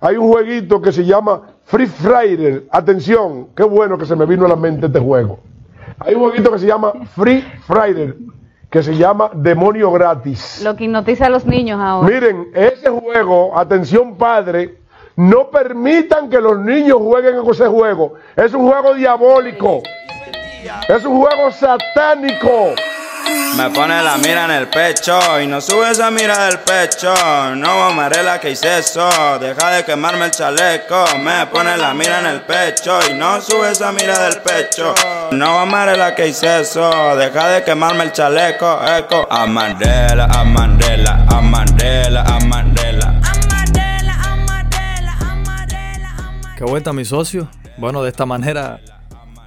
[0.00, 2.66] hay un jueguito que se llama Free Friday.
[2.70, 5.40] Atención, qué bueno que se me vino a la mente este juego.
[5.98, 8.14] Hay un jueguito que se llama Free Friday,
[8.70, 10.60] que se llama Demonio Gratis.
[10.64, 12.08] Lo que hipnotiza a los niños ahora.
[12.08, 14.78] Miren, ese juego, atención padre,
[15.16, 18.14] no permitan que los niños jueguen con ese juego.
[18.34, 19.82] Es un juego diabólico.
[20.88, 22.74] Es un juego satánico.
[23.56, 27.14] Me pone la mira en el pecho y no sube esa mira del pecho.
[27.54, 29.08] No, Amarela, que hice eso?
[29.38, 31.04] Deja de quemarme el chaleco.
[31.18, 34.94] Me pone la mira en el pecho y no sube esa mira del pecho.
[35.32, 36.90] No, Amarela, que hice eso?
[37.16, 38.80] Deja de quemarme el chaleco.
[38.98, 39.28] Eco.
[39.30, 43.20] Amarela, Amarela, Amarela, Amarela.
[46.56, 47.48] Qué vuelta, mi socio.
[47.76, 48.80] Bueno, de esta manera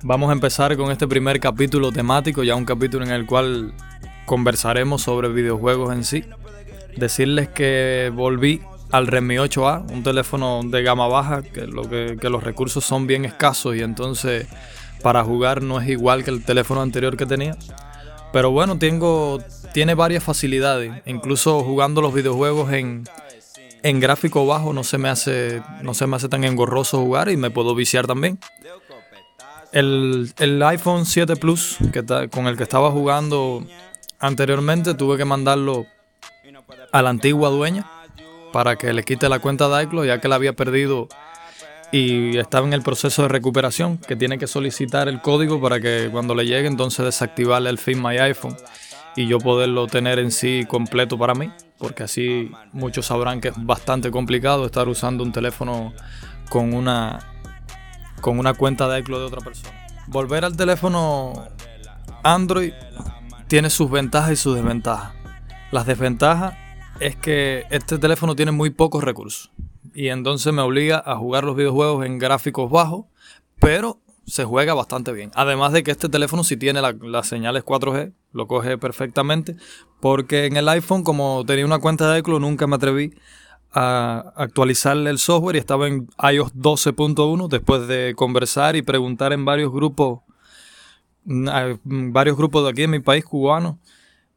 [0.05, 3.73] vamos a empezar con este primer capítulo temático, ya un capítulo en el cual
[4.27, 6.23] conversaremos sobre videojuegos en sí.
[6.95, 12.43] Decirles que volví al Redmi 8A, un teléfono de gama baja, que, lo que, los
[12.43, 14.47] recursos son bien escasos y entonces
[15.01, 17.57] para jugar no es igual que el teléfono anterior que tenía.
[18.31, 19.39] Pero bueno, tengo,
[19.73, 23.05] tiene varias facilidades, incluso jugando los videojuegos en,
[23.81, 27.37] en gráfico bajo no se me hace no se me hace tan engorroso jugar y
[27.37, 28.37] me puedo viciar también.
[29.75, 33.61] El, el iPhone 7 Plus que con el que estaba jugando
[34.19, 35.85] anteriormente tuve que mandarlo
[36.93, 37.85] a la antigua dueña
[38.53, 41.09] para que le quite la cuenta de iCloud ya que la había perdido
[41.91, 46.07] y estaba en el proceso de recuperación que tiene que solicitar el código para que
[46.09, 48.55] cuando le llegue entonces desactivarle el Find My iPhone
[49.17, 53.55] y yo poderlo tener en sí completo para mí porque así muchos sabrán que es
[53.57, 55.93] bastante complicado estar usando un teléfono
[56.49, 57.34] con una
[58.21, 59.87] con una cuenta de iCloud de otra persona.
[60.07, 61.33] Volver al teléfono
[62.23, 62.73] Android
[63.47, 65.13] tiene sus ventajas y sus desventajas.
[65.71, 66.55] Las desventajas
[66.99, 69.51] es que este teléfono tiene muy pocos recursos
[69.93, 73.05] y entonces me obliga a jugar los videojuegos en gráficos bajos,
[73.59, 75.31] pero se juega bastante bien.
[75.35, 79.55] Además de que este teléfono si tiene las señales 4G, lo coge perfectamente,
[80.01, 83.13] porque en el iPhone como tenía una cuenta de iCloud nunca me atreví
[83.75, 89.43] a actualizarle el software y estaba en iOS 12.1 después de conversar y preguntar en
[89.43, 90.21] varios grupos,
[91.25, 93.77] mm, varios grupos de aquí en mi país cubano.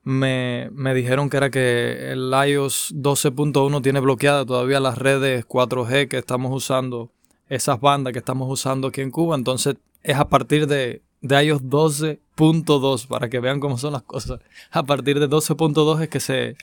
[0.02, 6.08] Me, me dijeron que era que el iOS 12.1 tiene bloqueada todavía las redes 4G
[6.08, 7.10] que estamos usando
[7.48, 9.36] esas bandas que estamos usando aquí en Cuba.
[9.36, 14.40] Entonces es a partir de, de iOS 12.2 para que vean cómo son las cosas.
[14.72, 16.56] A partir de 12.2 es que se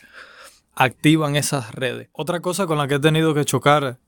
[0.75, 2.09] activan esas redes.
[2.12, 4.00] Otra cosa con la que he tenido que chocar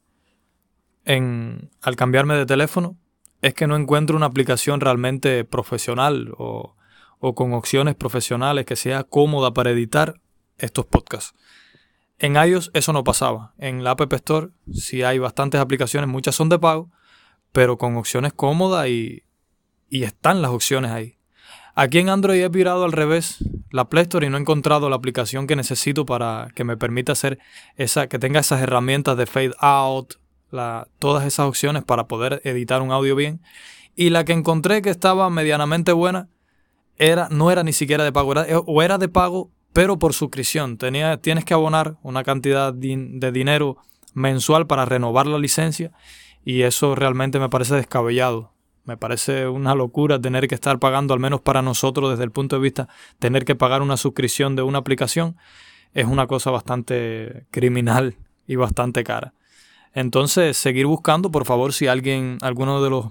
[1.06, 2.98] en, al cambiarme de teléfono
[3.42, 6.76] es que no encuentro una aplicación realmente profesional o,
[7.20, 10.20] o con opciones profesionales que sea cómoda para editar
[10.58, 11.34] estos podcasts.
[12.20, 13.54] En iOS eso no pasaba.
[13.58, 16.92] En la App Store sí hay bastantes aplicaciones, muchas son de pago,
[17.52, 19.24] pero con opciones cómodas y,
[19.90, 21.18] y están las opciones ahí.
[21.76, 23.38] Aquí en Android he virado al revés
[23.72, 27.12] la Play Store y no he encontrado la aplicación que necesito para que me permita
[27.12, 27.40] hacer
[27.76, 30.16] esa, que tenga esas herramientas de fade out,
[31.00, 33.42] todas esas opciones para poder editar un audio bien.
[33.96, 36.30] Y la que encontré que estaba medianamente buena
[36.98, 38.34] era, no era ni siquiera de pago,
[38.66, 40.78] o era de pago, pero por suscripción.
[40.78, 43.78] Tenía, tienes que abonar una cantidad de dinero
[44.14, 45.92] mensual para renovar la licencia
[46.44, 48.54] y eso realmente me parece descabellado.
[48.88, 52.56] Me parece una locura tener que estar pagando, al menos para nosotros desde el punto
[52.56, 52.88] de vista,
[53.20, 55.36] tener que pagar una suscripción de una aplicación
[55.94, 58.16] es una cosa bastante criminal
[58.48, 59.34] y bastante cara.
[59.94, 63.06] Entonces, seguir buscando, por favor, si alguien, alguno de los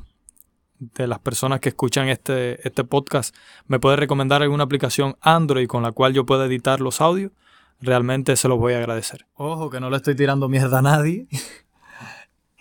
[0.78, 3.34] de las personas que escuchan este, este podcast
[3.66, 7.32] me puede recomendar alguna aplicación Android con la cual yo pueda editar los audios,
[7.80, 9.26] realmente se los voy a agradecer.
[9.34, 11.28] Ojo, que no le estoy tirando mierda a nadie.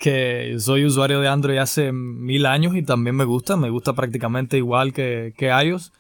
[0.05, 4.55] que soy usuario de Android hace mil años y también me gusta, me gusta prácticamente
[4.55, 5.93] igual que, que iOS.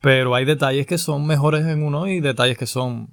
[0.00, 3.12] Pero hay detalles que son mejores en uno y detalles que son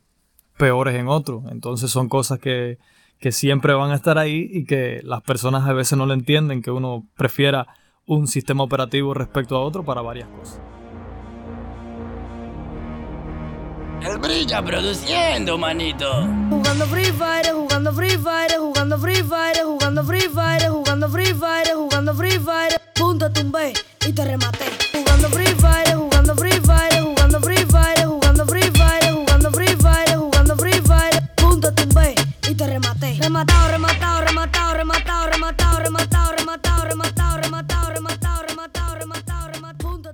[0.59, 1.41] peores en otro.
[1.49, 2.77] Entonces son cosas que,
[3.19, 6.61] que siempre van a estar ahí y que las personas a veces no le entienden,
[6.61, 7.66] que uno prefiera
[8.05, 10.61] un sistema operativo respecto a otro para varias cosas.
[14.01, 16.27] El brilla produciendo, manito.
[16.49, 21.73] Jugando Free Fire, jugando Free Fire, jugando Free Fire, jugando Free Fire, jugando Free Fire,
[21.75, 22.81] jugando Free Fire.
[22.93, 23.73] Punto tumbé
[24.05, 24.94] y te rematé.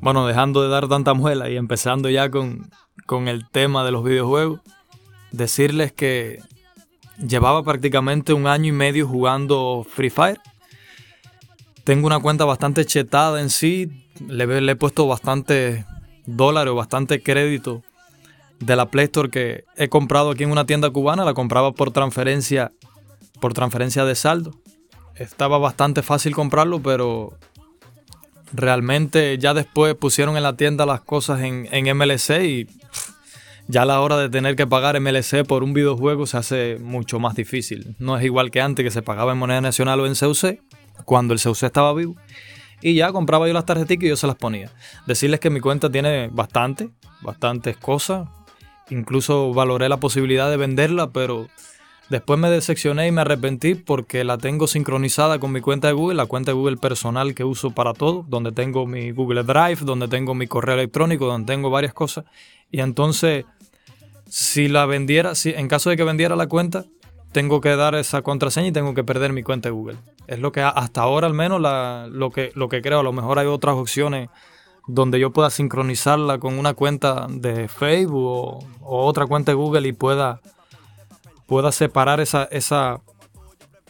[0.02, 2.72] Bueno, dejando de dar tanta muela y empezando ya con,
[3.06, 4.60] con el tema de los videojuegos,
[5.32, 6.40] decirles que
[7.20, 10.40] llevaba prácticamente un año y medio jugando Free Fire.
[11.84, 13.92] Tengo una cuenta bastante chetada en sí.
[14.28, 15.86] Le, he puesto bastante
[16.26, 17.84] dólares o bastante crédito
[18.60, 21.26] de la Play Store que he comprado aquí en una tienda cubana.
[21.26, 22.72] La compraba por transferencia,
[23.40, 24.52] por transferencia de saldo.
[25.14, 27.38] Estaba bastante fácil comprarlo, pero
[28.54, 32.68] realmente ya después pusieron en la tienda las cosas en, en MLC y
[33.68, 37.36] ya la hora de tener que pagar MLC por un videojuego se hace mucho más
[37.36, 37.96] difícil.
[38.00, 40.60] No es igual que antes que se pagaba en moneda nacional o en CUC,
[41.06, 42.16] cuando el CUC estaba vivo.
[42.82, 44.72] Y ya compraba yo las tarjetitas y yo se las ponía.
[45.06, 46.90] Decirles que mi cuenta tiene bastante,
[47.22, 48.28] bastantes cosas.
[48.90, 51.48] Incluso valoré la posibilidad de venderla, pero
[52.12, 56.16] después me decepcioné y me arrepentí porque la tengo sincronizada con mi cuenta de Google,
[56.16, 60.08] la cuenta de Google personal que uso para todo, donde tengo mi Google Drive, donde
[60.08, 62.26] tengo mi correo electrónico, donde tengo varias cosas.
[62.70, 63.46] Y entonces,
[64.28, 66.86] si la vendiera, si, en caso de que vendiera la cuenta,
[67.32, 69.98] tengo que dar esa contraseña y tengo que perder mi cuenta de Google.
[70.28, 73.00] Es lo que hasta ahora al menos lo, que, lo que creo.
[73.00, 74.30] A lo mejor hay otras opciones
[74.86, 79.94] donde yo pueda sincronizarla con una cuenta de Facebook o, otra cuenta de Google y
[79.94, 80.42] pueda,
[81.52, 83.02] pueda separar esa, esa,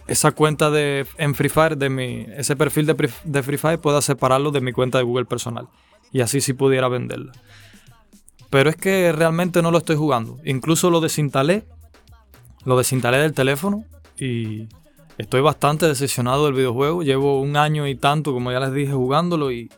[0.08, 4.50] esa cuenta de, en Free Fire, de mi, ese perfil de, Free Fire, pueda separarlo
[4.50, 5.68] de mi cuenta de Google personal.
[6.12, 7.34] Y así sí pudiera venderla.
[8.50, 10.40] Pero es que realmente no lo estoy jugando.
[10.44, 11.68] Incluso lo desinstalé.
[12.66, 13.86] Lo desinstalé del teléfono.
[14.18, 14.68] Y
[15.20, 17.04] estoy bastante decepcionado del videojuego.
[17.04, 19.52] Llevo un año y tanto, como ya les dije, jugándolo.
[19.52, 19.70] Y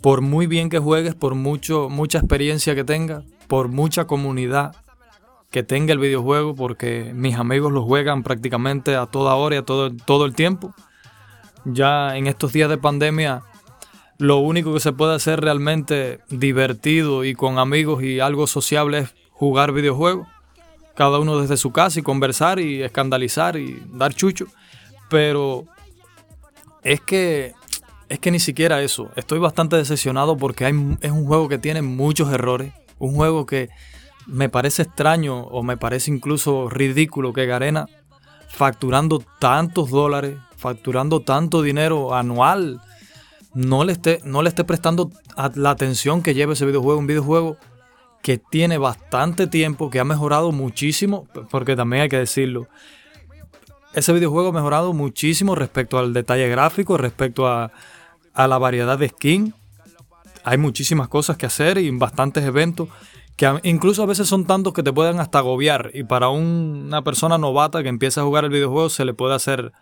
[0.00, 4.76] por muy bien que juegues, por mucho, mucha experiencia que tenga, por mucha comunidad
[5.50, 9.64] que tenga el videojuego, porque mis amigos lo juegan prácticamente a toda hora y a
[9.64, 10.74] todo, todo el tiempo.
[11.64, 13.42] Ya en estos días de pandemia
[14.20, 19.14] lo único que se puede hacer realmente divertido y con amigos y algo sociable es
[19.30, 20.28] jugar videojuegos.
[20.94, 24.46] Cada uno desde su casa y conversar y escandalizar y dar chucho.
[25.08, 25.64] Pero
[26.82, 27.54] es que
[28.10, 29.08] es que ni siquiera eso.
[29.16, 32.74] Estoy bastante decepcionado porque hay, es un juego que tiene muchos errores.
[32.98, 33.70] Un juego que
[34.30, 37.86] me parece extraño o me parece incluso ridículo que Garena,
[38.48, 42.80] facturando tantos dólares, facturando tanto dinero anual
[43.54, 45.10] no le esté, no le esté prestando
[45.54, 47.00] la atención que lleva ese videojuego.
[47.00, 47.56] Un videojuego
[48.22, 52.68] que tiene bastante tiempo, que ha mejorado muchísimo, porque también hay que decirlo.
[53.92, 57.72] Ese videojuego ha mejorado muchísimo respecto al detalle gráfico, respecto a,
[58.34, 59.54] la variedad de skin.
[60.44, 62.88] Hay muchísimas cosas que hacer y bastantes eventos
[63.40, 65.92] que incluso a veces son tantos que te pueden hasta agobiar.
[65.94, 69.72] Y para una persona novata que empieza a jugar el videojuego se le puede hacer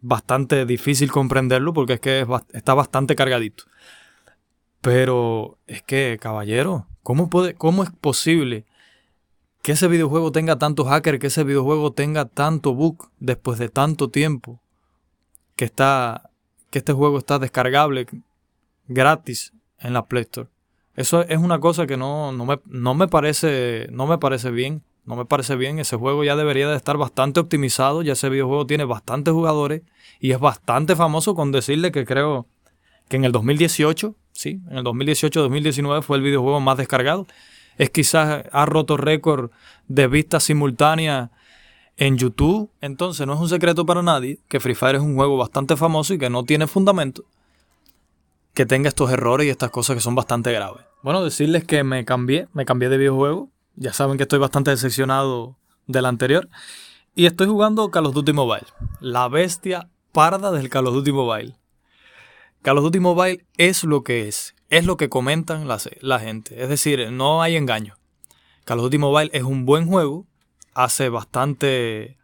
[0.00, 3.62] bastante difícil comprenderlo porque es que está bastante cargadito.
[4.80, 8.64] Pero es que, caballero, ¿cómo, puede, ¿cómo es posible
[9.62, 14.10] que ese videojuego tenga tanto hacker, que ese videojuego tenga tanto bug después de tanto
[14.10, 14.60] tiempo?
[15.54, 16.30] Que, está,
[16.70, 18.08] que este juego está descargable
[18.88, 20.48] gratis en la Play Store.
[20.96, 24.82] Eso es una cosa que no, no, me, no, me, parece, no me parece bien.
[25.04, 28.66] No me parece bien, ese juego ya debería de estar bastante optimizado, ya ese videojuego
[28.66, 29.82] tiene bastantes jugadores
[30.18, 32.46] y es bastante famoso con decirle que creo
[33.08, 37.28] que en el 2018, sí, en el 2018-2019 fue el videojuego más descargado.
[37.78, 39.52] Es quizás ha roto récord
[39.86, 41.30] de vistas simultáneas
[41.96, 42.70] en YouTube.
[42.80, 46.14] Entonces no es un secreto para nadie que Free Fire es un juego bastante famoso
[46.14, 47.24] y que no tiene fundamento
[48.54, 50.82] que tenga estos errores y estas cosas que son bastante graves.
[51.06, 55.56] Bueno, decirles que me cambié, me cambié de videojuego ya saben que estoy bastante decepcionado
[55.86, 56.48] del anterior.
[57.14, 58.66] Y estoy jugando Call of Duty Mobile.
[58.98, 61.54] La bestia parda del Call of Duty Mobile.
[62.62, 64.56] Call of Duty Mobile es lo que es.
[64.68, 66.60] Es lo que comentan la, gente.
[66.60, 67.94] Es decir, no hay engaño.
[68.64, 70.26] Call of Duty Mobile es un buen juego.
[70.74, 72.18] Hace bastante,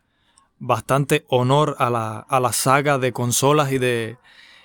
[0.58, 4.18] bastante honor a la, a la saga de consolas y de,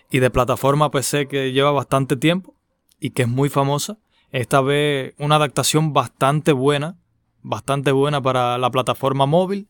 [0.09, 2.55] y de plataforma PC que lleva bastante tiempo
[2.99, 3.99] y que es muy famosa.
[4.31, 6.97] Esta vez una adaptación bastante buena,
[7.41, 9.67] bastante buena para la plataforma móvil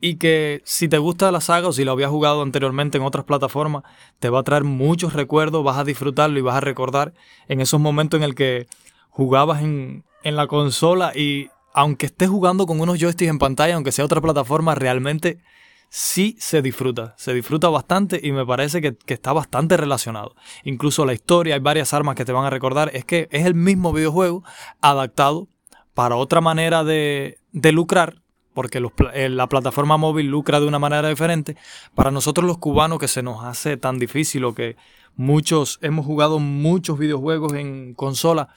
[0.00, 3.24] y que si te gusta la saga o si lo habías jugado anteriormente en otras
[3.24, 3.84] plataformas,
[4.18, 7.14] te va a traer muchos recuerdos, vas a disfrutarlo y vas a recordar
[7.48, 8.66] en esos momentos en el que
[9.08, 13.92] jugabas en, en la consola y aunque estés jugando con unos joysticks en pantalla, aunque
[13.92, 15.38] sea otra plataforma, realmente
[15.88, 20.34] sí se disfruta, se disfruta bastante y me parece que, está bastante relacionado.
[20.64, 23.54] Incluso la historia, hay varias armas que te van a recordar, es que es el
[23.54, 24.44] mismo videojuego
[24.80, 25.48] adaptado
[25.94, 28.82] para otra manera de, lucrar, porque
[29.14, 31.56] eh, la plataforma móvil lucra de una manera diferente.
[31.94, 34.76] Para nosotros los cubanos que se nos hace tan difícil o que
[35.14, 38.48] muchos hemos jugado muchos videojuegos en consola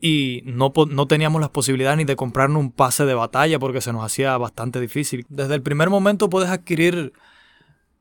[0.00, 3.92] y no, no teníamos las posibilidades ni de comprarnos un pase de batalla porque se
[3.92, 5.26] nos hacía bastante difícil.
[5.28, 7.12] Desde el primer momento puedes adquirir,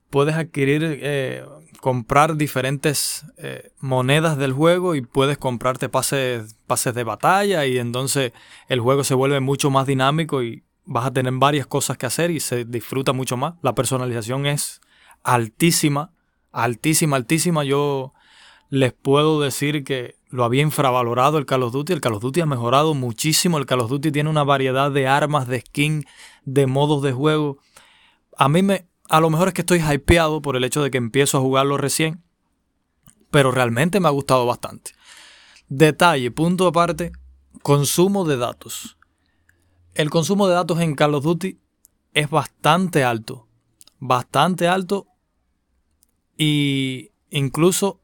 [0.10, 1.46] puedes adquirir, eh,
[1.80, 8.34] comprar diferentes eh, monedas del juego y puedes comprarte pases, pases de batalla y entonces
[8.68, 12.32] el juego se vuelve mucho más dinámico y vas a tener varias cosas que hacer
[12.32, 13.56] y se disfruta mucho más.
[13.62, 14.82] La personalización es
[15.24, 16.12] altísima,
[16.52, 17.64] altísima, altísima.
[17.64, 18.14] Yo
[18.70, 21.94] les puedo decir que lo había infravalorado el Call of Duty.
[21.94, 23.58] El Call of Duty ha mejorado muchísimo.
[23.58, 26.06] El Call of Duty tiene una variedad de armas, de skin,
[26.44, 27.58] de modos de juego.
[28.38, 30.98] A mí me, a lo mejor es que estoy hypeado por el hecho de que
[30.98, 32.22] empiezo a jugarlo recién,
[33.32, 34.92] pero realmente me ha gustado bastante.
[35.70, 37.12] Detalle, punto aparte,
[37.64, 38.98] consumo de datos.
[39.94, 41.60] El consumo de datos en Call of Duty
[42.14, 43.48] es bastante alto,
[44.00, 45.08] bastante alto
[46.38, 48.02] y incluso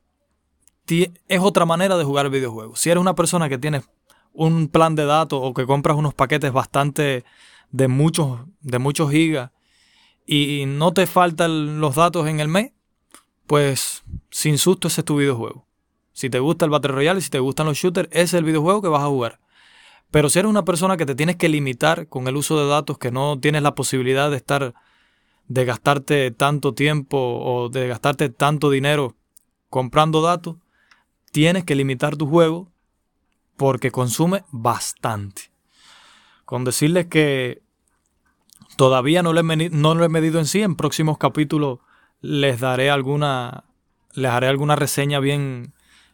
[1.27, 2.79] es otra manera de jugar videojuegos.
[2.79, 3.83] Si eres una persona que tienes
[4.33, 7.23] un plan de datos o que compras unos paquetes bastante
[7.71, 9.51] de muchos, de muchos gigas
[10.25, 12.71] y no te faltan los datos en el mes,
[13.47, 15.65] pues sin susto ese es tu videojuego.
[16.13, 18.43] Si te gusta el Battle Royale y si te gustan los shooters, ese es el
[18.43, 19.39] videojuego que vas a jugar.
[20.11, 22.97] Pero si eres una persona que te tienes que limitar con el uso de datos,
[22.97, 24.73] que no tienes la posibilidad de estar,
[25.47, 29.15] de gastarte tanto tiempo o de gastarte tanto dinero
[29.69, 30.57] comprando datos,
[31.31, 32.71] tienes que limitar tu juego
[33.57, 35.51] porque consume bastante.
[36.45, 37.61] Con decirles que
[38.75, 41.79] todavía no lo, he medido en sí, en próximos capítulos
[42.21, 43.65] les daré alguna,
[44.13, 45.73] les haré alguna reseña bien,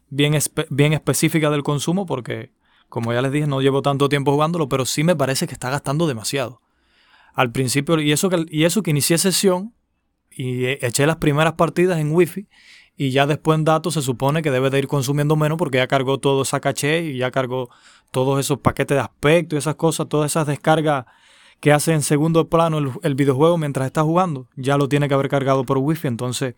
[0.10, 2.52] bien, espe- bien específica del consumo porque,
[2.90, 5.70] como ya les dije, no llevo tanto tiempo jugándolo, pero sí me parece que está
[5.70, 6.62] gastando demasiado.
[7.34, 9.74] Al principio, y eso que, y eso que inicié sesión
[10.30, 12.48] y eché las primeras partidas en Wi-Fi
[12.98, 15.88] y ya después en datos se supone que debe de ir consumiendo menos porque ya
[15.88, 17.70] cargó todo esa caché y ya cargó
[18.12, 21.06] todos esos paquetes de aspecto y esas cosas, todas esas descargas
[21.60, 25.14] que hace en segundo plano el, el videojuego mientras está jugando, ya lo tiene que
[25.14, 26.56] haber cargado por Wi-Fi, entonces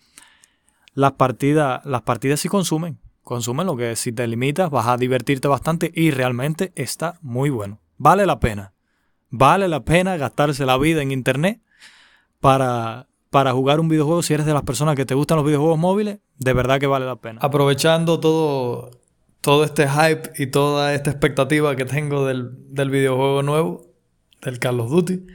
[0.94, 5.48] las partidas, las partidas sí consumen, consumen lo que si te limitas vas a divertirte
[5.50, 7.80] bastante y realmente está muy bueno.
[7.98, 8.74] Vale la pena.
[9.30, 11.62] Vale la pena gastarse la vida en internet
[12.40, 15.78] para, para jugar un videojuego si eres de las personas que te gustan los videojuegos
[15.78, 17.40] móviles, de verdad que vale la pena.
[17.44, 18.92] Aprovechando todo,
[19.42, 23.86] todo este hype y toda esta expectativa que tengo del, del videojuego nuevo,
[24.42, 25.26] del Call of Duty,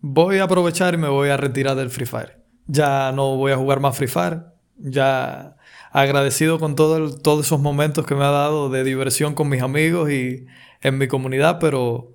[0.00, 2.38] voy a aprovechar y me voy a retirar del Free Fire.
[2.66, 4.42] Ya no voy a jugar más Free Fire.
[4.76, 5.56] Ya
[5.90, 9.62] agradecido con todo el- todos esos momentos que me ha dado de diversión con mis
[9.62, 10.46] amigos y
[10.82, 12.12] en mi comunidad, pero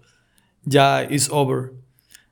[0.64, 1.72] ya is over.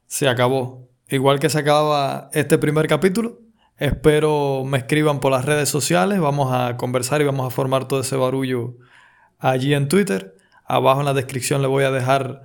[0.08, 0.88] Se acabó.
[1.12, 3.42] Igual que se acaba este primer capítulo,
[3.76, 8.00] espero me escriban por las redes sociales, vamos a conversar y vamos a formar todo
[8.00, 8.78] ese barullo
[9.38, 10.38] allí en Twitter.
[10.64, 12.44] Abajo en la descripción le voy a dejar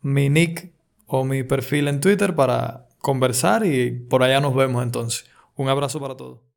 [0.00, 0.72] mi nick
[1.06, 5.26] o mi perfil en Twitter para conversar y por allá nos vemos entonces.
[5.56, 6.44] Un abrazo para todos.